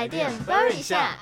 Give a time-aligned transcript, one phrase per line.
[0.00, 1.14] 台电 Burn 一下。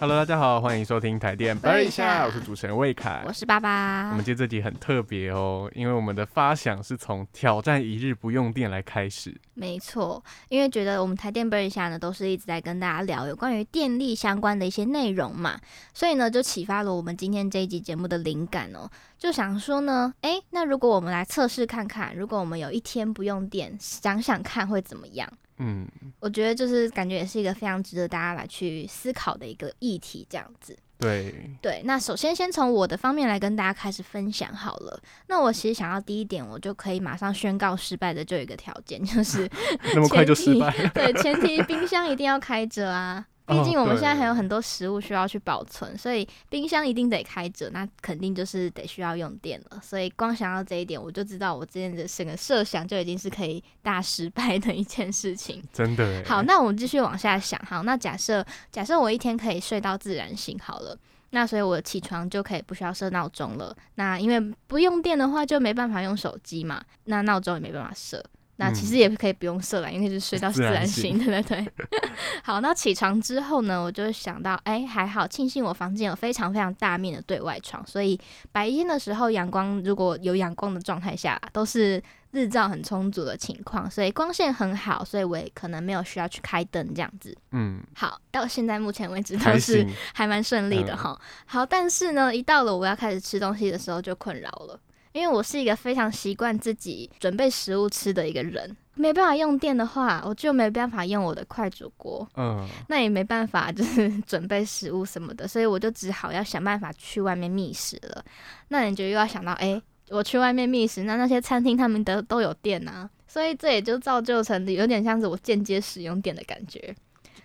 [0.00, 3.32] Hello，大家好，欢迎收听台电 Burn Burn 一一下，下我是主持人魏凯我。
[3.32, 4.24] 是爸爸我们。
[4.24, 9.32] 今天这集很特别哦，因为我们的发想是从挑战一日不用电来开始。
[9.54, 15.56] 没错，因为觉得我们台电 Burn 一下呢，都是一直在跟大家聊有关于电力相关的一些内容嘛，
[15.94, 25.30] 所以呢，就启发了我们今天这一集节目的灵感哦，就想说呢，哎，那如果我们来测试看看，如果我们有一天不用电，想想看会怎么样？
[25.60, 25.86] 嗯，
[26.18, 30.76] 我觉得就是感觉也是一个非常值得大家来去思考的一个议题，这样子。
[30.98, 35.00] 对，对，那首先先从我的方面来跟大家开始分享好了。
[35.28, 39.48] 那我其实想要第一点，我就可以马上宣告失败的，就有一个条件，就是
[39.94, 40.70] 那么快就失败。
[40.92, 43.26] 对前提冰箱一定要开着啊。
[43.50, 49.80] 毕哦竟我们现在还有很多食物需要去保存，所以冰箱一定得开着，那肯定就是得需要用电了。
[49.82, 55.62] 所以光想到这一点，我就知道我之前的整个设想就已经是可以大失败的一件事情。
[55.72, 56.22] 真的。
[56.24, 57.60] 好，那我们继续往下想。
[57.66, 60.96] 好，那假设假设我一天可以睡到自然醒好了，
[61.30, 63.76] 那所以我起床就可以不需要设闹钟了。
[63.96, 68.24] 那因为不用电的话，就没办法用手机嘛，那闹钟也没办法设。
[68.60, 71.72] 那其实也可以不用设了，因为就是睡到自自然然醒，对对对。
[72.44, 78.20] 好，那起床之后呢，我就会想到，哎、还好，庆幸我房间有非常非常大面的对外窗，所以
[78.52, 82.02] 白天的时候阳光如果有阳光的状态下，都是
[82.32, 87.36] 日照很充足的情况，所以光线很好，所以我也可能没有需要去开灯这样子。
[87.52, 89.86] 嗯，好，到现在目前为止都是。
[90.12, 91.20] 还蛮顺利的嗯哈。
[91.46, 94.78] 好，但是呢，一到了我要开始吃东西的时候就困扰了，
[95.12, 102.28] 因为我是一个非常习惯自己准备食物吃的一个人，没办法用电的话，我就没办法用我的快煮锅。
[102.36, 108.24] 嗯，那也没办法，就是 准备食物什么的，所以我就只好要想办法去外面觅食了。
[108.68, 109.80] 那你就又要想到，哎、
[110.10, 116.94] 我去外面觅食，那那些餐厅他们的都有电啊，所以这也就造就成有点像是我间接使用电的感觉。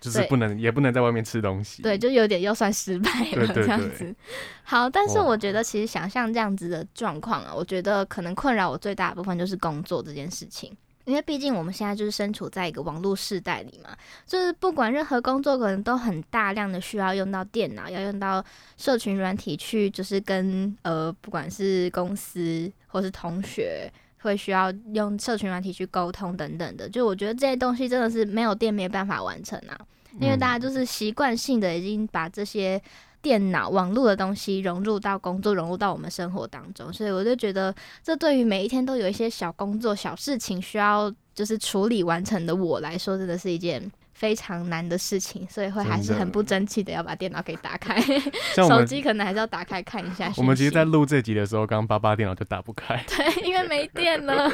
[0.00, 1.82] 就是不能，也不能在外面吃东西。
[1.82, 4.14] 对，就有点又算失败了这样子。
[4.62, 10.76] 好，但是我觉得其实想象这样子的状况啊，我觉得可能困扰我最大的部分就是工作这件事情。
[11.04, 13.96] 因为毕竟我们现在就是身处在一个网络时代里嘛，
[14.26, 18.44] 就是不管任何工作，可能都很大量的需要用到电脑，要用到
[18.76, 23.88] 社群软体去，就是跟呃，不管是公司或是同学，
[24.26, 26.88] 会需要用社群软体去沟通等等的。
[26.88, 29.78] 就我觉得这些东西真的是没有电没办法完成啊。
[30.20, 32.80] 因为大家就是习惯性的已经把这些
[33.20, 43.90] 电脑、网络的东西融入到工作、融入到我们生活当中，所以我就觉得这对于每一天都有一些小工作、小事情需要就是处理完成的我来说，真的是一件。
[44.16, 48.00] 非常难的事情，所以会还是很不争气的要把电脑给打开，
[48.56, 50.32] 手机可能还是要打开看一下。
[50.38, 52.96] 我们其实，在录这集的时候，刚刚爸爸电脑就打不开。
[53.06, 54.50] 对，因为没电了，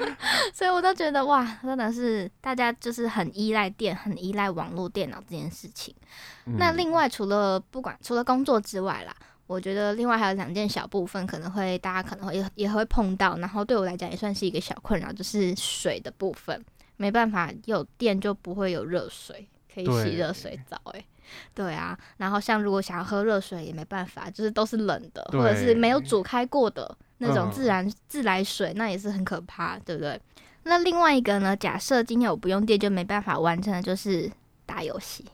[0.52, 5.94] 所以我都觉得哇，真的是大家就是很依赖电，很依赖网络电脑这件事情。
[6.44, 9.16] 那嗯另外，除了不管除了工作之外啦，
[9.46, 16.62] 我觉得另外还有两件小部分，可能会大家可能会也也会碰到，然后对我来讲也算是一个小困扰，就是水的部分。
[16.96, 21.04] 没办法，有电就不会有热水可以洗热水澡、欸，
[21.54, 21.98] 对啊。
[22.16, 30.20] 然后像如果想要喝热水也没办法，就是都是冷的，或者是没有煮开过的那种嗯自然、自来水，那也是很可怕，对不对？
[30.64, 31.56] 那另外一个呢？
[31.56, 34.30] 假设今天我不用电就没办法完成的就是
[34.64, 35.24] 打游戏。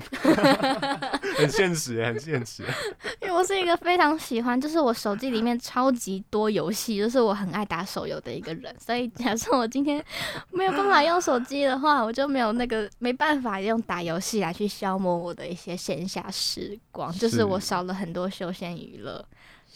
[1.36, 2.62] 很现实，很现实。
[3.22, 8.74] 因为我是一个非常喜欢，就是我手机里面超级多游戏，就是我很爱打手游的一个人。
[8.78, 10.02] 所以假设我今天
[10.50, 19.24] 没有办法用手机的话，我就没有那个没办法用打游戏来去消磨我的一些闲暇时光，就是是我少了很多休闲娱乐，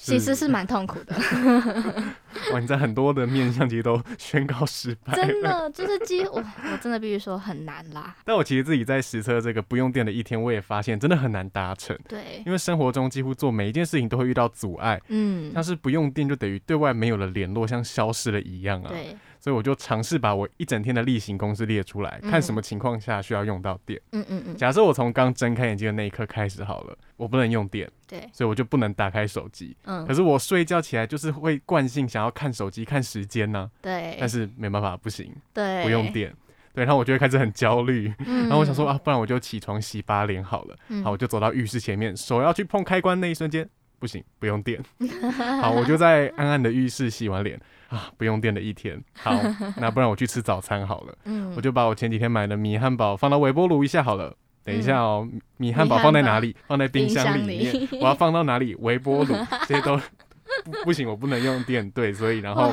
[0.04, 1.16] 其实是蛮痛苦的，
[2.53, 5.15] 哇，你在很多的面向其实都宣告失败。
[5.15, 8.14] 真的就是几乎我我真的必须说很难啦。
[8.25, 15.00] 但我其实自己在实测这个不用电的一天，我也发现真的很难达成，对，因为生活中几乎做每一件事情都会遇到阻碍。
[15.08, 18.88] 嗯，像是不用电就等于对外没有了联络，像消失了一样啊。
[18.88, 24.00] 对，所以我就尝试把我一整天的例行公事列出来，嗯看什么情况下需要用到电。
[24.12, 29.76] 嗯嗯嗯，假设我从刚睁开眼睛的那一刻开始好了，我不能用电，对，所以我就不能打开手机。
[29.85, 36.35] 嗯可是我睡觉起来就是会惯性想要看手机、看时间呢、对，但是没办法，不行，对不用，电。
[36.73, 40.76] 对，然后我就会开始很焦虑，嗯然后我想说啊，不然我就起床洗把脸好了。
[40.88, 43.69] 嗯好，我就走到浴室前面，手要去碰开关那一瞬间，
[44.05, 44.79] 不行，不用电。
[45.62, 47.59] 好，我就在暗暗的浴室洗完脸
[47.89, 49.03] 啊，不用电的一天。
[49.15, 49.35] 好，
[49.79, 51.17] 那不然我去吃早餐好了。
[51.25, 54.37] 嗯我就把我前几天买的米汉堡放到微波炉一下好了。
[54.62, 56.55] 等一下哦，米汉堡米汉堡放在哪里？
[56.67, 57.89] 放在冰冰箱箱里里面。
[58.03, 58.75] 我要放到哪里？
[58.75, 59.35] 微波炉，
[59.67, 59.97] 这些都
[60.65, 61.91] 不不行，我不能用电。
[61.93, 62.65] 对，所以然后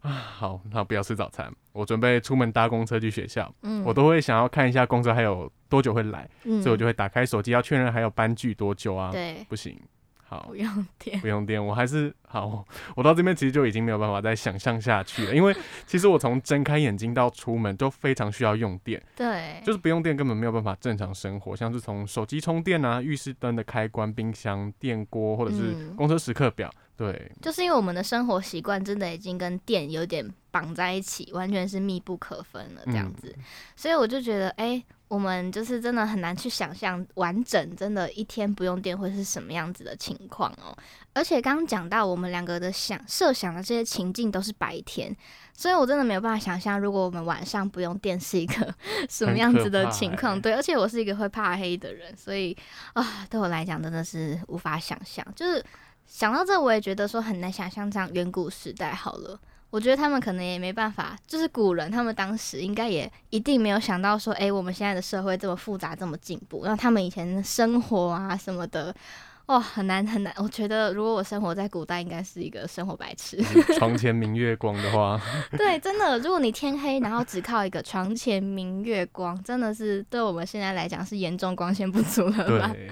[0.00, 9.10] 啊，好，那不要吃早餐，我准备出门搭公车去学校，嗯，我都会想要看一下公车还有多久会来，嗯，所以我就会打开手机要确认还有班距多久啊。
[9.12, 9.78] 对，不行，
[10.28, 10.46] 好。
[10.48, 12.64] 不，用电，不用电，我还是好，
[12.94, 15.56] 我到这边其实就已经没有办法再想象下去了，因为
[15.86, 25.96] 其实我从睁开眼睛到出门都非常需要用电，对，就是不用电根本没有办法正常生活，像是从手机充电啊、浴室灯的开关、冰箱、电锅或者是嗯。
[25.96, 33.34] 公车时刻表，对，就是因为我们的生活习惯真的已经跟电有点绑在一起，完全是密不可分了这样子，
[33.76, 40.76] 所以我就觉得，哎、我们就是真的很难去想象完整真的一天不用电会是什么样子的情况哦。
[41.12, 45.16] 而且刚刚讲到我们两个的想设想的这些情境都是白天，
[45.54, 48.74] 所以我真的没有办法想象，如果我们晚上不用电是一个
[49.08, 50.40] 什么样子的情况。
[50.40, 52.56] 对，而且我是一个会怕黑的人，所以
[52.92, 55.24] 啊，对我来讲真的是无法想象。
[55.34, 55.64] 就是
[56.04, 59.40] 想到这，我也觉得说很难想象这样远古时代好了。
[59.70, 68.94] 我觉得他们可能也没办法，就是古人他们当时应该也一定没有想到说，诶，我们现在的社会这么复杂，这么进步，然后他们以前的生活啊什么的，
[69.46, 70.32] 哇，很难很难。
[70.38, 73.36] 我觉得如果我生活在古代，应该是一个生活白痴。
[73.78, 75.20] 床前明月光的话，
[75.58, 82.72] 对，真的，如果你天黑，然后只靠一个床前明月光，真的是对我们现在来讲是严重光线不足了吧？
[82.72, 82.90] 对，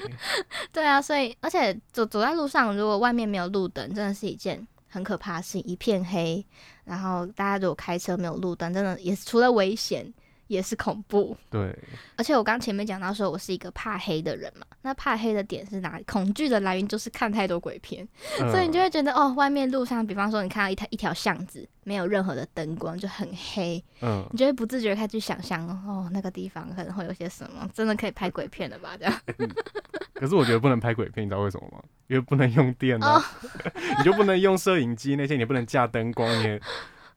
[0.73, 6.47] 对啊，所以而且走走在路上，如果外面没有路灯，真的是一件很可怕是，一片黑。
[6.85, 10.15] 然后大家如果开车没有路灯，真的也是除了危险，
[10.47, 11.37] 也是恐怖。
[11.51, 11.77] 对，
[12.17, 16.05] 而且我刚前面讲到说，我是一个怕黑的人嘛，那怕黑的点是哪里？
[16.05, 18.07] 恐惧的来源就是看太多鬼片，
[18.41, 28.91] 嗯所以你就会觉得哦，外面路上，比方说你看到一条一条巷子，没有任何的灯光，就很黑，嗯，你就会不自觉地开始去想象哦，那个地方可能会有些什么，真的可以拍鬼片了吧？
[28.99, 29.21] 这样。
[30.15, 31.83] 可是我觉得不能拍鬼片，你知道为什么吗？
[32.07, 33.23] 因为不能用电啊，哦
[33.99, 36.61] 你就不能用摄影机那些，你不能架灯光，你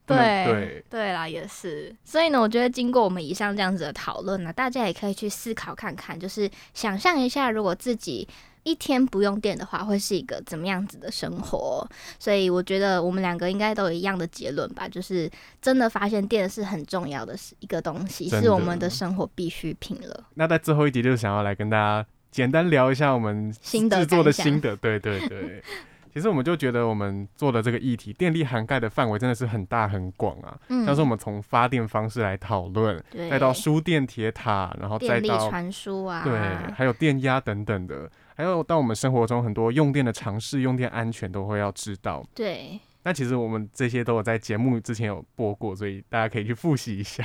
[0.08, 1.94] 对对，啦，也是。
[2.04, 8.28] 所以呢，我觉得经过我们以上这样子的讨论呢，大家也可以去思考看看，就是想象一下，如果自己
[8.64, 11.88] 一天不用电的话，会是一个怎么样子的生活。
[12.18, 15.30] 所以我觉得我们两个应该都有一样的结论吧，就是
[15.62, 20.24] 真的发现电是很重要的一个东西，是我们的生活必需品了。
[20.36, 25.62] 那在最后一集就是想要来跟大家简单聊一下我们心得制作的心得，对对对。
[26.18, 30.58] 其实我们就觉得我们做的这个议题，电力涵盖的范围真的是很大很广啊。
[30.70, 36.40] 嗯像是我们从发电方式来讨论，对再到输电铁塔，然后再电力到传输啊，对，
[36.74, 42.26] 还有电压等等的，还有到我们生活中很多用电的常识、用电安全都会要知道。
[42.34, 47.24] 对那其实我们这些都有在节目之前有播过，所以大家可以去复习一下。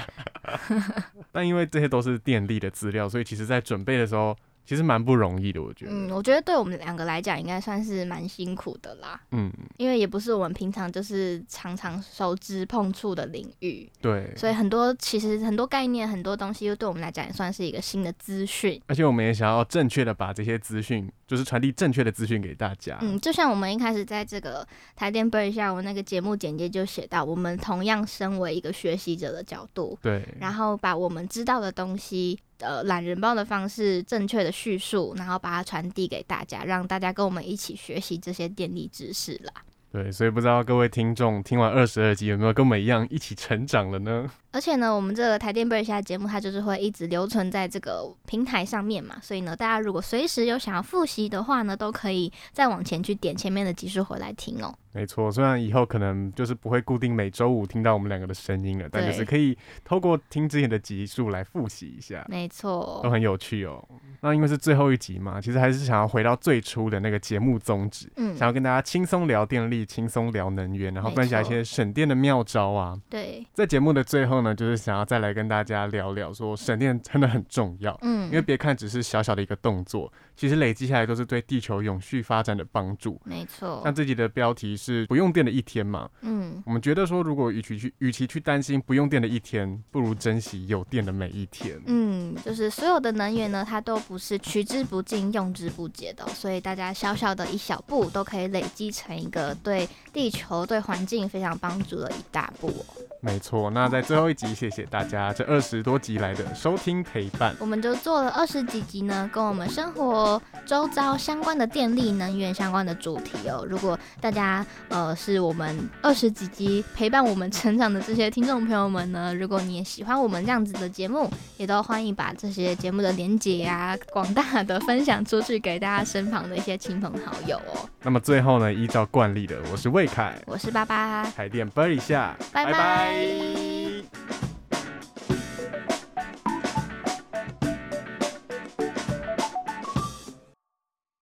[1.33, 5.93] 但因为这些都是电力的资料，所以其实在准备的时候其实蛮不容易的，我觉得。
[5.93, 9.21] 嗯，我觉得对我们两个来讲，应该算是蛮辛苦的啦。
[9.33, 14.33] 嗯，因为也不是我们平常就是常常熟知碰触的领域，对。
[14.37, 18.81] 所以很多其实很多概念、很多东西，又对我们来讲也算是一个新的资讯。
[18.87, 22.99] 而且我们也想要正确的把这些资讯，就是传递正确的资讯给大家。
[23.01, 39.55] 嗯，就像我们一开始在这个台电背一下我那个节目简介就写到，我们同样身为一个学习者的角度，对，然后把我们知道的东西，呃，懒人包的方式正确的叙述，然后把它传递给大家，让大家跟我们一起学习这些电力知识啦。
[39.93, 44.27] 对，所以不知道各位听众听完二十二集有没有跟我们一样一起成长了呢？
[44.51, 54.75] 而且呢，我们这个台电贝尔下节目，它就是会一直留存在这个平台上面嘛，所以呢，大家如果随时有想要复习的话呢，都可以再往前去点前面的集数回来听哦。
[54.93, 63.83] 没错，虽然以后可能就是不会固定每周五听到我们两个的声音了，但就是可以透过听之前的集数来复习一下，没错都，很有趣哦。
[64.21, 72.97] 那因为是最后一集嘛，其实还是想要回到最初的那个节目宗旨，嗯想，要跟大家轻松聊电力，轻松聊能源，然后分享一些省电的妙招啊。
[73.09, 77.99] 对，在节目的最后呢，就是想要再来跟大家聊聊，说省电真的很重要。
[78.03, 83.21] 嗯，因为别看只是小小的一个动作，其实累积下来都是对地球永续发展的帮助。
[83.25, 91.81] 没错像，这集的标题是不用电的一天嘛，嗯，我们觉得说，如果与其去与其去担心不用电的一天，不如珍惜有电的每一天。
[91.87, 102.85] 嗯，就是所有的能源呢，它都不是取之不尽、用之不竭的哦、所以大家小小的一小步都可以累积成一个对地球、对环境非常帮助的一大步哦。
[103.25, 107.55] 没错，那在最后一集，谢谢大家这二十多集来的收听陪伴。
[107.61, 113.65] 我们就做了二十几集呢，跟我们生活周遭相关的电力、能源相关的主题哦。
[113.71, 127.89] 如果大家呃是我们二十几集陪伴我们成长的这些听众朋友们呢，如果你也喜欢我们这样子的节目，也都欢迎把这些节目的连结啊，广大的分享出去给大家身旁的一些亲朋好友哦。
[128.03, 134.42] 那么最后呢，依照惯例的，我是魏凯，我是爸爸，台电啵一下，拜拜拜 Bye!